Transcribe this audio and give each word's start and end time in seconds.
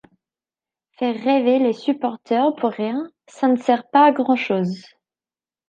Faire 0.93 1.13
rêver 1.13 1.59
les 1.59 1.73
supporters 1.73 2.55
pour 2.55 2.71
rien, 2.71 3.11
ça 3.27 3.47
ne 3.47 3.55
sert 3.57 3.87
pas 3.91 4.05
à 4.07 4.11
grand-chose. 4.11 4.83